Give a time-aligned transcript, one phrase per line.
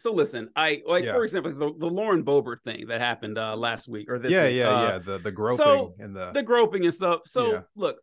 [0.00, 1.12] so listen, I like Yeah.
[1.12, 4.46] for example the, the Lauren Boebert thing that happened uh last week or this yeah,
[4.46, 4.56] week.
[4.56, 4.98] yeah, uh, yeah.
[4.98, 7.20] The the groping so and the, the groping and stuff.
[7.26, 7.60] So Yeah.
[7.76, 7.96] look,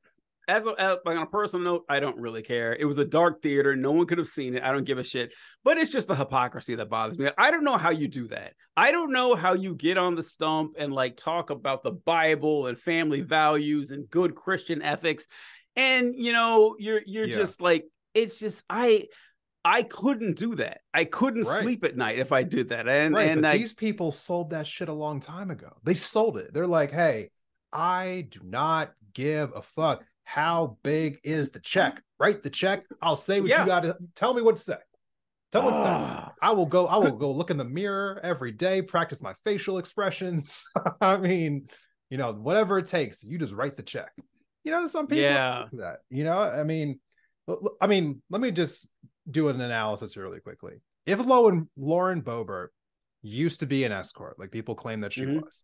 [0.50, 2.74] as a, as- like on a personal note, I don't really care.
[2.74, 3.76] It was a dark theater.
[3.76, 4.64] No one could have seen it.
[4.64, 5.34] I don't give a shit.
[5.66, 7.30] But it's just the hypocrisy that bothers me.
[7.38, 8.54] I don't know how you do that.
[8.78, 12.68] I don't know how you get on the stump and like talk about the Bible
[12.68, 15.28] and family values and good Christian ethics.
[15.76, 17.36] And you know, you're you're Yeah.
[17.36, 17.84] just like
[18.14, 19.08] it's just I
[19.70, 20.80] I couldn't do that.
[20.94, 21.62] I couldn't Right.
[21.62, 22.88] sleep at night if I did that.
[22.88, 25.74] And right, and but I these people sold that shit a long time ago.
[25.84, 26.54] They sold it.
[26.54, 27.32] They're like, hey,
[27.74, 30.06] I do not give a fuck.
[30.24, 32.02] How big is the check?
[32.18, 32.86] Write the check.
[33.02, 33.62] I'll say what Yeah.
[33.62, 34.78] you got to tell me what to say.
[35.52, 35.90] Tell me what to say.
[35.90, 36.34] Ah.
[36.42, 36.88] I will go.
[36.88, 40.66] I will go look in the mirror every day, practice my facial expressions.
[41.02, 41.68] I mean,
[42.10, 43.22] you know, whatever it takes.
[43.24, 44.12] You just write the check.
[44.64, 45.66] You know, some people Yeah.
[45.72, 46.00] do that.
[46.10, 47.00] You know, I mean,
[47.82, 48.90] I mean, let me just
[49.30, 50.82] do an analysis really quickly.
[51.06, 52.70] If Lauren Lauren Boebert
[53.22, 55.42] used to be an escort, like people claim that she Mhm.
[55.42, 55.64] was,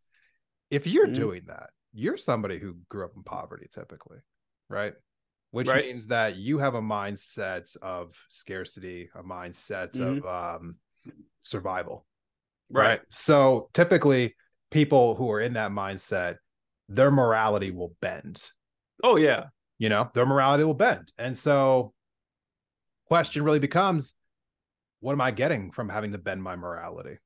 [0.70, 1.16] if you're Mhm.
[1.16, 4.20] doing that, you're somebody who grew up in poverty, typically,
[4.70, 4.96] right?
[5.52, 5.86] Which Right.
[5.86, 10.80] means that you have a mindset of scarcity, a mindset of um,
[11.42, 12.08] survival,
[12.70, 13.02] right.
[13.10, 14.36] So typically,
[14.72, 16.38] people who are in that mindset,
[16.90, 18.44] their morality will bend.
[19.04, 19.50] Oh yeah.
[19.78, 21.94] You know, their morality will bend, and so
[23.08, 24.16] question really becomes,
[25.00, 27.18] what am I getting from having to bend my morality?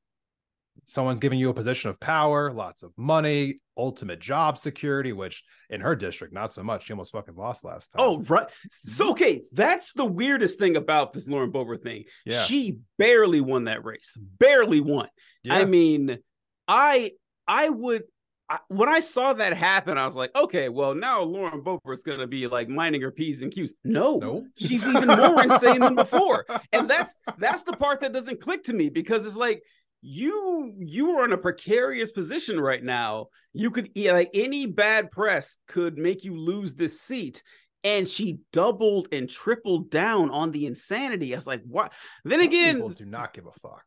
[0.85, 5.81] Someone's giving you a position of power, lots of money, ultimate job security, which in
[5.81, 6.85] her district, not so much.
[6.85, 8.01] She almost fucking lost last time.
[8.01, 8.47] Oh, right.
[8.71, 9.11] So mm-hmm.
[9.13, 12.05] okay, that's the weirdest thing about this Lauren Boebert thing.
[12.25, 12.43] yeah.
[12.43, 14.15] She barely won that race.
[14.39, 15.07] Barely won.
[15.49, 16.19] I mean,
[16.67, 17.11] I
[17.47, 18.03] I would
[18.49, 22.27] I, when I saw that happen, I was like, okay, well now Lauren Boebert's gonna
[22.27, 23.73] be like minding her p's and q's.
[23.83, 24.45] No, Nope.
[24.57, 28.73] she's even more insane than before, and that's that's the part that doesn't click to
[28.73, 29.61] me because it's like
[30.01, 33.27] you you are in a precarious position right now.
[33.53, 37.43] You could like any bad press could make you lose this seat.
[37.83, 41.33] And she doubled and tripled down on the insanity.
[41.33, 41.93] I was like, what?
[42.25, 43.83] Then Some again, people do not give a fuck.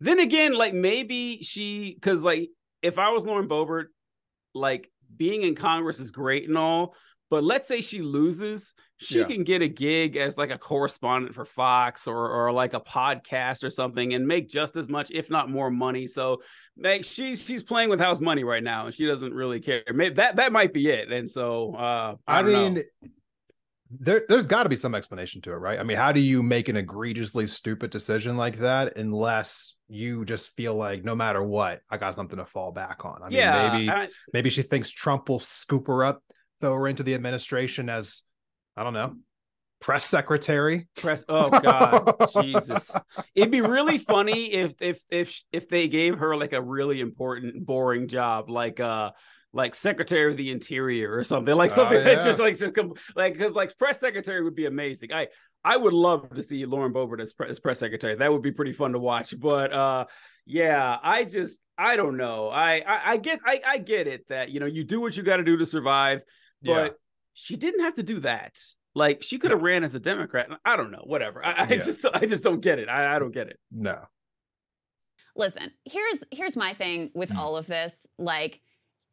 [0.00, 2.48] then again, like maybe she, because like
[2.86, 3.86] if I was Lauren Boebert,
[4.54, 6.94] like being in Congress is great and all,
[7.28, 9.24] but let's say she loses, she Yeah.
[9.24, 13.64] can get a gig as like a correspondent for Fox or or like a podcast
[13.64, 16.06] or something and make just as much, if not more, money.
[16.06, 16.42] So
[16.78, 19.82] like she's she's playing with house money right now and she doesn't really care.
[19.92, 21.10] Maybe that that might be it.
[21.10, 22.82] And so uh I, I, don't know.
[23.90, 25.78] There there's got to be some explanation to it, right?
[25.78, 30.54] I mean, how do you make an egregiously stupid decision like that unless you just
[30.56, 33.22] feel like no matter what, I got something to fall back on?
[33.22, 36.22] I mean, maybe I- maybe she thinks Trump will scoop her up,
[36.60, 38.22] throw her into the administration as
[38.76, 39.14] I don't know,
[39.80, 40.88] press secretary.
[40.96, 41.24] press.
[41.28, 42.90] Oh God, Jesus!
[43.34, 47.64] It'd be really funny if if if if they gave her like a really important,
[47.64, 49.12] boring job, like uh
[49.56, 52.24] like Secretary of the Interior or something, like Oh, something that yeah.
[52.24, 55.12] just like just come, like because like press secretary would be amazing.
[55.12, 55.28] I
[55.64, 58.14] I would love to see Lauren Boebert as, pre- as press secretary.
[58.14, 59.34] That would be pretty fun to watch.
[59.38, 60.04] But uh
[60.44, 62.48] yeah, I just I don't know.
[62.48, 65.22] I I, I get I I get it that you know you do what you
[65.22, 66.20] got to do to survive,
[66.62, 66.88] but Yeah.
[67.34, 68.56] she didn't have to do that.
[68.94, 70.48] Like she could have ran as a Democrat.
[70.64, 71.02] I don't know.
[71.04, 71.44] Whatever.
[71.44, 71.76] I, I Yeah.
[71.78, 72.88] just I just don't get it.
[72.88, 73.58] I, I don't get it.
[73.72, 73.98] no.
[75.34, 77.36] Listen, here's here's my thing with Mm.
[77.36, 77.92] all of this.
[78.18, 78.60] Like,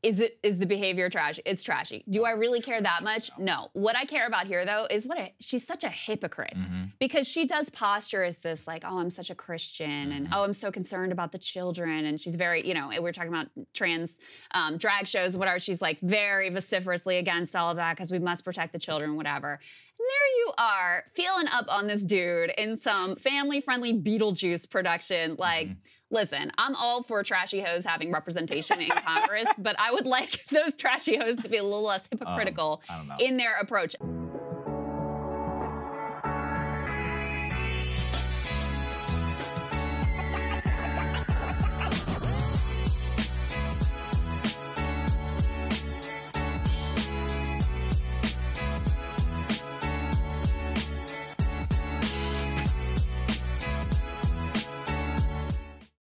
[0.04, 1.40] is it is the behavior trash?
[1.46, 2.04] It's trashy.
[2.10, 3.32] Do I really care that much?
[3.38, 3.70] No.
[3.74, 6.92] What I care about here though is what a, she's such a hypocrite Mhm.
[7.00, 10.32] because she does posture as this like, oh, I'm such a Christian and Mhm.
[10.34, 13.30] oh, I'm so concerned about the children and she's very, you know, we we're talking
[13.34, 14.18] about trans
[14.52, 15.60] um, drag shows, whatever.
[15.60, 19.60] She's like very vociferously against all of that because we must protect the children, whatever.
[20.04, 25.70] There you are, feeling up on this dude in some family-friendly Beetlejuice production, like.
[25.70, 25.78] Mhm.
[26.12, 30.76] Listen, I'm all for trashy hoes having representation in Congress, but I would like those
[30.76, 33.26] trashy hoes to be a little less hypocritical Um, don't know.
[33.26, 33.96] in their approach.